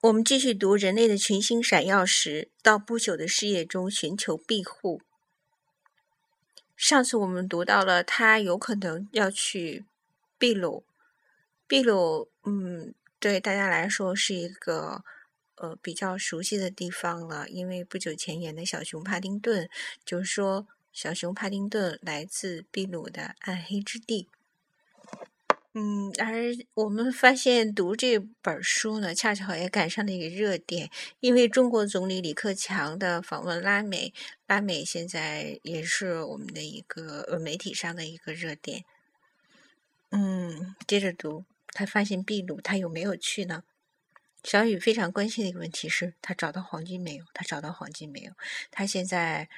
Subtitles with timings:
[0.00, 5.02] 我们继续读人类的群星闪耀时，到不朽的事业中寻求庇护。
[6.76, 9.84] 上次我们读到了他有可能要去
[10.38, 10.84] 秘鲁，
[11.66, 15.02] 秘鲁，嗯，对大家来说是一个
[15.56, 19.68] 呃比较熟悉的地方了，因为不久前演的小熊帕丁顿
[20.04, 24.28] 就说小熊帕丁顿来自秘鲁的暗黑之地。
[25.74, 30.90] 嗯，而我们发现读这本书呢，恰巧也赶上了一个热点，
[31.20, 34.12] 因为中国总理李克强的访问拉美，
[34.46, 38.84] 拉美现在也是我们的一个呃媒体上的一个热点。
[40.10, 43.62] 嗯，接着读，他发现秘鲁，他有没有去呢？
[44.42, 47.24] 小雨非常关心的一个问题是，他找到黄金没有？
[47.34, 48.32] 他找到黄金没有？
[48.70, 49.48] 他现在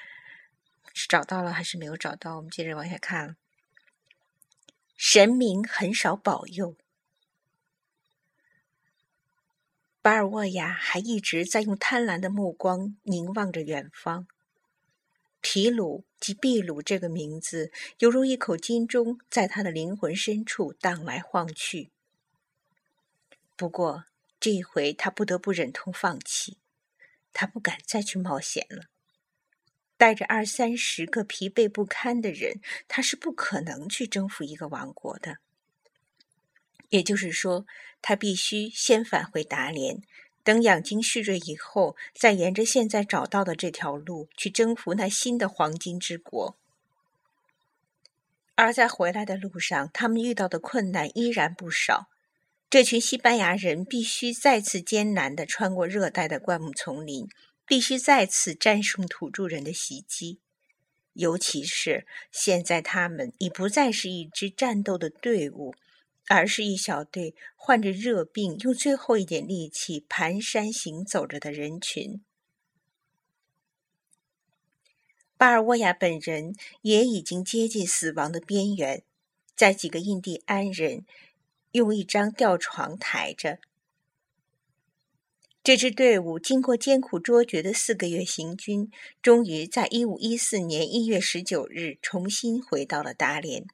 [0.92, 2.37] 是找到了还是没有找到？
[2.37, 3.37] 我们接着往下看。
[5.02, 6.77] 神明很少保佑。
[10.02, 14.29] 巴尔沃亚还一直在用贪婪的目光凝望着远方。
[15.40, 21.90] 皮鲁及秘鲁这个名字，犹如一口金钟，在他的灵魂深处荡来晃去。
[23.57, 24.04] 不过
[24.38, 26.59] 这一回，他不得不忍痛放弃，
[27.32, 28.90] 他不敢再去冒险了。
[30.01, 35.37] 带着二三十个疲惫不堪的人，他是不可能去征服一个王国的。
[36.88, 37.66] 也就是说，
[38.01, 40.01] 他必须先返回达连，
[40.42, 46.57] 等养精蓄锐以后，再沿着现在找到的这条路去征服那新的黄金之国。
[48.54, 52.09] 而在回来的路上，他们遇到的困难依然不少。
[52.70, 57.29] 这群西班牙人必须再次艰难地穿过热带的灌木丛林。
[57.71, 60.40] 必须再次战胜土著人的袭击，
[61.13, 65.72] 尤其是现在他们已不再是一支战斗的队伍，
[66.26, 72.21] 而是一小队患着热病、用最后一点力气蹒跚行走着的人群。
[75.37, 79.04] 巴尔沃亚本人也已经接近死亡的边缘，
[79.54, 81.06] 在几个印第安人
[81.70, 83.60] 用一张吊床抬着。
[85.70, 88.91] 这支队伍经过艰苦卓绝的四个月行军，
[89.22, 93.64] 终于在一五一四年一月十九日重新回到了达连。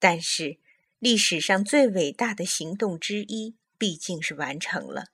[0.00, 0.56] 但是，
[0.98, 5.04] 历史上最伟大的行动之一毕竟是完成了。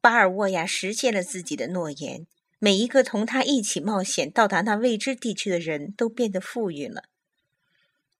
[0.00, 2.26] 巴尔沃亚实现了自己的诺言，
[2.58, 7.04] 每一个同他一起冒险到达那未知地区的人都变得富裕了。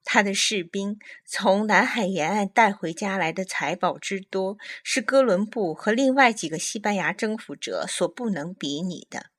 [0.04, 9.30] 他的士兵从南海沿岸带回家来的财宝之多，是哥伦布和另外几个西班牙征服者所不能比拟的。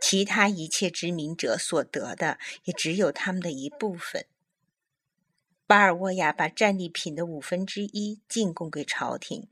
[0.00, 4.26] 其他一切殖民者所得的，也只有他们的一部分。
[5.66, 9.48] 巴尔沃亚把战利品的五分之一进贡给朝廷。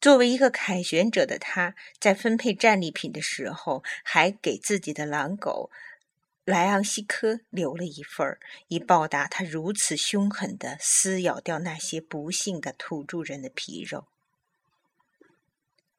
[0.00, 5.70] 作为一个凯旋者的他，在分配战利品的时候，还给自己的狼狗。
[6.46, 14.06] 莱昂西科留了一份，以报答他如此凶狠的撕咬掉那些不幸的土著人的皮肉。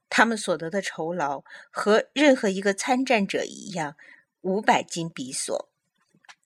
[0.09, 3.97] 他们所得的酬劳和任何一个参战者一样，
[4.39, 5.67] 五百金比索，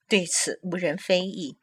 [0.07, 1.57] 对此无人非议。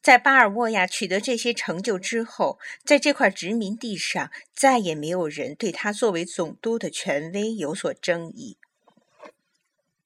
[0.00, 8.56] 在巴尔沃亚取得这些成就之后，在这块殖民地上，再也没有人对他作为总督的权威有所争议。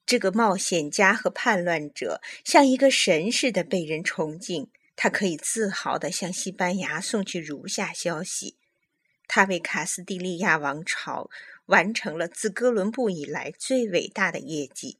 [0.05, 4.71] 这个冒险家和叛乱者像一个神似的被人崇敬。
[4.95, 8.57] 他可以自豪地向西班牙送去如下消息：
[9.27, 11.31] 他为卡斯蒂利亚王朝
[11.67, 14.99] 完成了自哥伦布以来最伟大的业绩。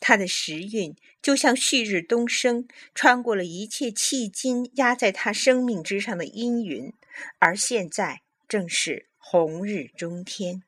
[0.00, 6.92] 他的时运就像旭日东升，穿过了一切迄今压在他生命之上的阴云，
[7.38, 10.64] 而现在正是红日中天。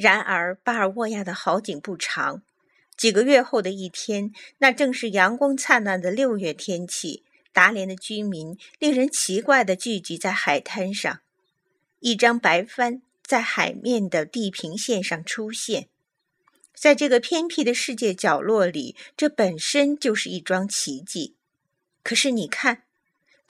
[0.00, 2.40] 然而，巴尔沃亚的好景不长。
[2.96, 7.22] 几个月后的一天，那正是阳光灿烂的六月天气。
[7.52, 11.20] 达连的居民令人奇怪地聚集在海滩上，
[11.98, 15.88] 一张白帆在海面的地平线上出现。
[16.72, 21.34] 在这个偏僻的世界角落里，这本身就是一桩奇迹。
[22.02, 22.84] 可是，你看，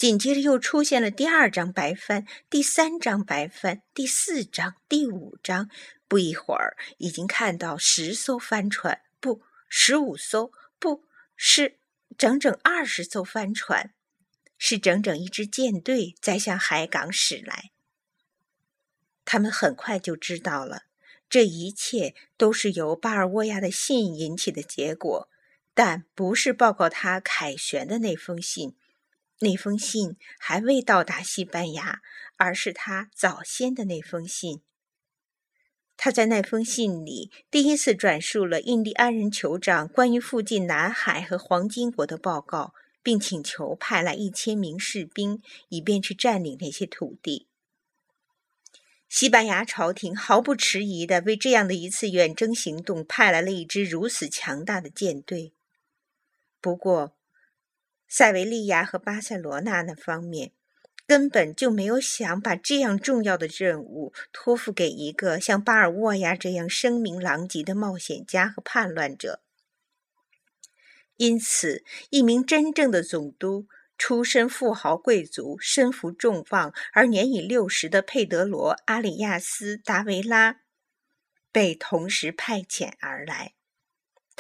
[0.01, 5.69] 紧接着又出现了第二张白帆，第三张白帆，第四张，第五张。
[6.09, 11.05] 不一会儿，已经看到十艘帆船，不，十五艘，不
[11.37, 11.77] 是
[12.17, 13.93] 整整二十艘帆船，
[14.57, 17.71] 是整整一支舰队在向海港驶来。
[19.27, 20.85] 他们很快就知道了，
[21.29, 25.29] 这一切都是由巴尔沃亚的信引起的结果，
[25.75, 28.75] 但不是报告他凯旋的那封信，
[29.41, 32.01] 那封信还未到达西班牙，
[32.37, 34.63] 而是他早先的那封信。
[35.97, 42.73] 他在那封信里第一次转述了印第安人酋长关于附近南海和黄金国的报告，
[43.03, 47.49] 并请求派来一千名士兵，以便去占领那些土地。
[49.09, 55.53] 西班牙朝廷毫不迟疑地为这样的一次远征行动派来了一支如此强大的舰队。
[56.61, 57.17] 不过，
[58.11, 60.53] 塞维利亚和巴塞罗那那方面。
[61.07, 69.43] 根本就没有想把这样重要的任务托付给一个像巴尔沃亚这样声名狼藉的冒险家和叛乱者。
[71.17, 73.67] 因此，一名真正的总督、
[73.99, 80.61] 出身富豪贵族、身负重望而年已六十的佩德罗·阿里亚斯·达维拉
[81.51, 83.55] 被同时派遣而来。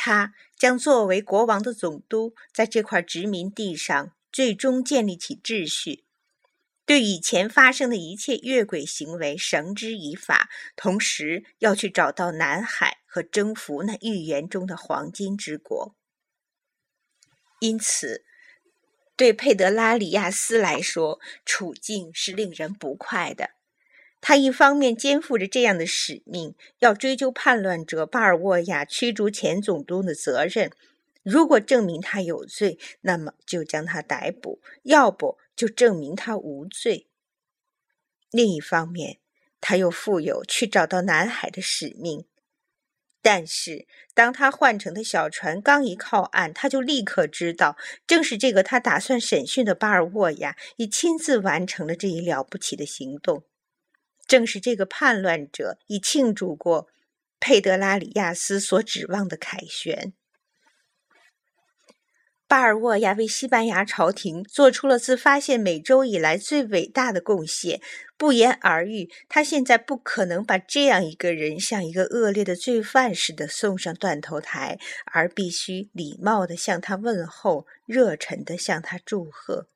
[0.02, 6.06] 他将作为国王的总督，在这块殖民地上最终建立起秩序。
[6.86, 15.94] 对以前发生的一切越轨行为绳之以法，同时要去找到南海和征服那预言中的黄金之国。
[17.58, 18.24] 因此，
[19.14, 23.50] 对佩德拉里亚斯来说，处境是令人不快的。
[24.20, 30.70] 他一方面肩负着这样的使命，要追究叛乱者巴尔沃亚驱逐前总督的责任。
[31.22, 37.08] 如果证明他有罪，那么就将他逮捕；要不就证明他无罪。
[38.30, 39.18] 另一方面，
[39.60, 42.26] 他又负有去找到南海的使命。
[43.22, 47.76] 但是，当他换乘的小船刚一靠岸，他就立刻知道，
[48.06, 53.44] 正是这个他打算审讯的巴尔沃亚已亲自完成了这一了不起的行动。
[54.30, 56.86] 正是这个叛乱者已庆祝过
[57.40, 60.12] 佩德拉里亚斯所指望的凯旋。
[62.46, 67.80] 巴尔沃亚为西班牙朝廷做出了自发现美洲以来最伟大的贡献。
[68.16, 79.66] 不言而喻，他现在不可能把这样一个人像一个恶劣的罪犯似的送上断头台，而必须礼貌地向他问候，热忱地向他祝贺。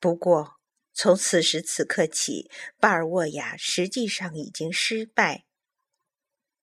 [0.00, 0.59] 不过，
[1.02, 5.46] 从此时此刻起，巴尔沃亚实际上已经失败。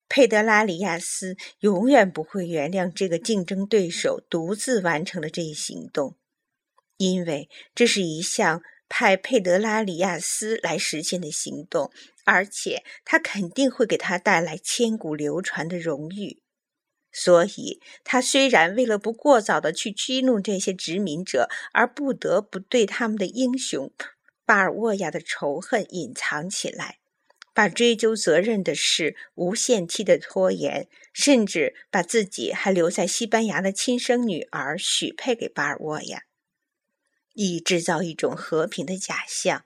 [0.07, 6.17] 佩德拉里亚斯永远不会原谅这个竞争对手独自完成了这一行动，
[6.97, 11.91] 因为这是一项派佩德拉里亚斯来实现的行动，
[12.23, 16.43] 而且他肯定会给他带来千古流传的荣誉。
[17.11, 23.91] 所以，他虽然为了不过早的去激怒这些殖民者，而不得不对他们的英雄
[24.47, 26.97] 巴尔沃亚的仇恨隐藏起来。
[27.53, 36.25] 把追究责任的事无限期的拖延，甚至把自己还留在西班牙的亲生女儿许配给巴尔沃亚，
[37.33, 39.65] 以制造一种和平的假象。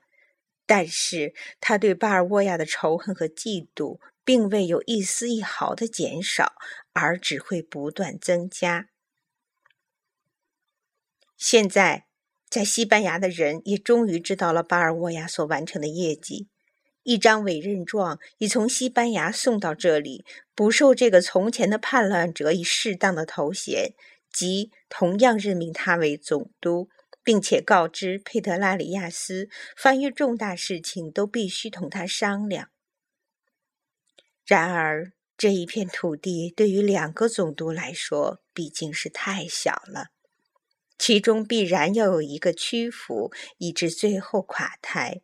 [0.64, 6.54] 但是他对巴尔沃亚的仇恨和嫉妒并未有一丝一毫的减少，
[6.94, 8.88] 而只会不断增加。
[11.36, 12.06] 现在，
[12.52, 16.50] 在西班牙的人也终于知道了巴尔沃亚所完成的业绩。
[17.02, 23.94] 一张委任状已从西班牙送到这里，不受这个从前的叛乱者以适当的头衔，
[24.30, 26.90] 即同样任命他为总督，
[27.24, 32.68] 并且告知佩德拉里亚斯，凡遇重大事情都必须同他商量。
[34.44, 40.08] 然而，这一片土地对于两个总督来说毕竟是太小了，
[41.04, 45.20] 其中必然要有一个屈服，以致最后垮台。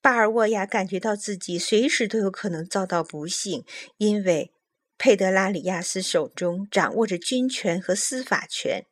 [0.00, 3.64] 巴尔沃亚感觉到自己随时都有可能遭到不幸，
[3.96, 4.52] 因为
[4.96, 8.86] 佩德拉里亚斯手中掌握着军权和司法权。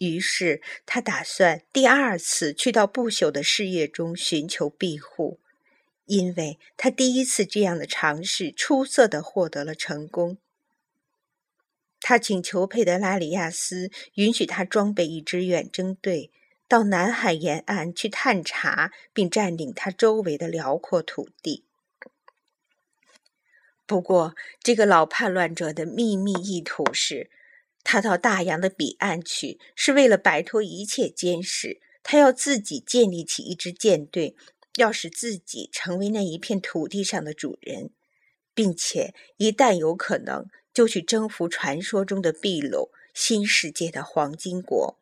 [0.00, 5.40] 于是他打算第二次去到不朽的事业中寻求庇护，
[6.04, 10.36] 因为他第一次这样的尝试出色的获得了成功。
[12.10, 16.32] 他请求佩德拉里亚斯允许他装备一支远征队。
[16.66, 21.64] 到南海沿岸去探查，并占领他周围的辽阔土地。
[23.86, 27.30] 不过，这个老叛乱者的秘密意图是，
[27.84, 31.80] 他到大洋的彼岸去，是为了摆脱一切监视。
[32.02, 34.34] 他要自己建立起一支舰队，
[34.78, 37.90] 要使自己成为那一片土地上的主人，
[38.52, 44.96] 并且一旦有可能，就去征服传说中的秘鲁新世界的黄金国。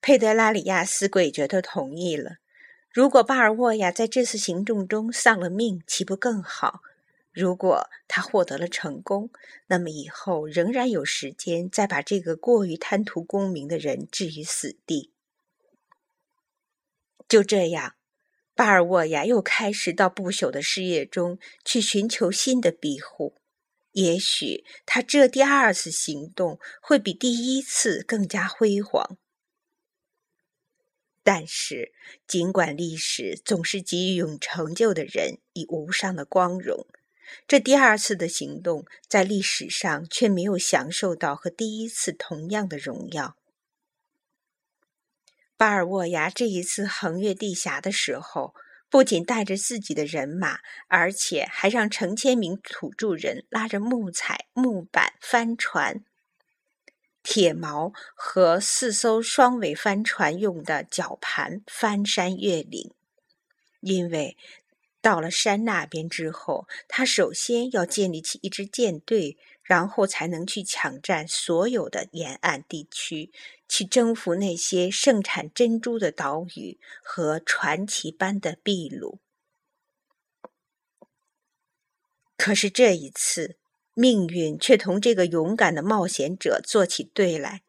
[0.00, 2.36] 佩德拉里亚斯诡谲的同意了。
[2.90, 6.80] 如果巴尔沃亚在这次行动中丧了命，岂不更好？
[7.30, 9.30] 如果他获得了成功，
[9.66, 15.12] 那么以后仍然有时间再把这个过于贪图功名的人置于死地。
[17.28, 17.94] 就这样，
[18.58, 23.36] 巴尔沃亚又开始到不朽的事业中去寻求新的庇护。
[23.92, 29.16] 也许他这第二次行动会比第一次更加辉煌。
[31.22, 31.92] 但是，
[32.26, 36.84] 尽管历史总是给予有成就的人以无上的光荣，
[37.46, 43.37] 这第二次的行动在历史上却没有享受到和第一次同样的荣耀。
[45.58, 48.54] 巴尔沃亚这一次横越地峡的时候，
[48.88, 56.04] 不仅带着自己的人马，而且还让成千名土著人拉着木材、木板、帆船。
[57.24, 62.94] 铁锚和四艘双尾帆船用的绞盘翻山越岭，
[63.80, 64.36] 因为
[65.00, 73.30] 到了山那边之后，他首先要建立起一支舰队，然后才能去抢占所有的沿岸地区，
[73.68, 79.18] 去征服那些盛产珍珠的岛屿和传奇般的秘鲁。
[82.36, 83.56] 可是这一次。
[83.94, 87.62] 命运却同这个勇敢的冒险者做起对来，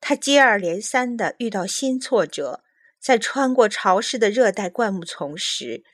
[0.00, 2.64] 他接二连三的遇到新挫折。
[2.98, 5.84] 在穿过潮湿的热带灌木丛时，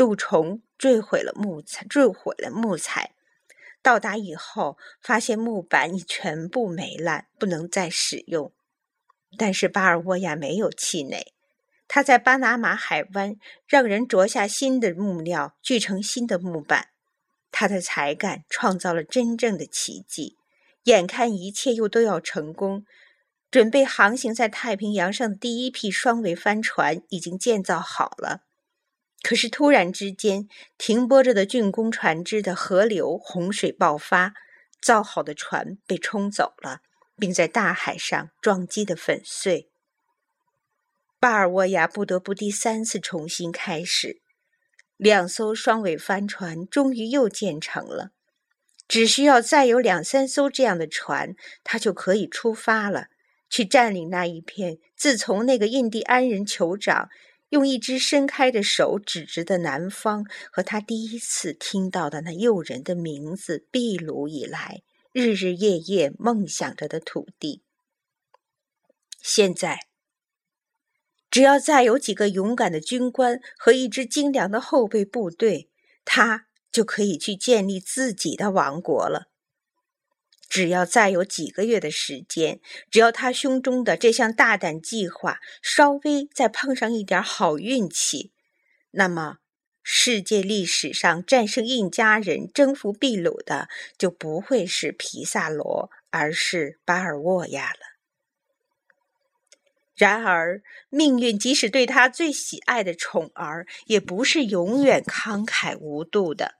[0.00, 3.12] 杜虫坠毁了木材，坠毁了木材。
[3.82, 8.50] 到达以后，发现木板已全部霉烂，不能再使用。
[9.36, 11.34] 但是巴尔沃亚没有气馁，
[11.86, 16.88] 他在巴拿马海湾让人啄下新的木料，锯成新的木板。
[17.52, 20.38] 他的才干创造了真正的奇迹，
[20.84, 22.86] 眼看一切又都要成功，
[23.50, 28.46] 准备航行在太平洋上的第一批双桅帆船已经建造好了。
[29.22, 30.48] 可是突然之间，
[30.78, 34.32] 停泊着的竣工船只的河流洪水爆发，
[34.80, 36.80] 造好的船被冲走了，
[37.18, 39.68] 并在大海上撞击得粉碎。
[41.18, 44.22] 巴尔沃亚不得不第三次重新开始。
[44.96, 48.10] 两艘双尾帆船终于又建成了，
[48.88, 53.08] 只需要再有两三艘这样的船，他就可以出发了，
[53.50, 57.10] 去占领那一片自从那个印第安人酋长
[57.50, 67.62] 用一只伸开的手指着的南方和他第一次听到的那诱人的名字秘鲁以来，日日夜夜梦想着的土地。
[69.22, 69.86] 现在。
[71.30, 75.70] 只要再有几个勇敢的军官和一支精良的后备部队，
[76.04, 79.29] 他就可以去建立自己的王国了。
[80.50, 88.32] 只要再有几个月的时间，只要他胸中的这项大胆计划稍微再碰上一点好运气，
[88.90, 89.36] 那么
[89.82, 97.78] 世界历史上战胜印加人、征服秘鲁的就不会是皮萨罗，而是巴尔沃亚了。
[99.94, 106.59] 然而，命运即使对他最喜爱的宠儿，也不是永远慷慨无度的。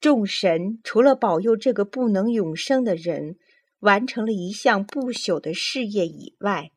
[0.00, 3.36] 众神除了保佑这个不能永生的人
[3.80, 6.70] 完成了一项不朽的事业以外，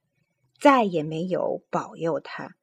[0.60, 2.56] 再也没有保佑他。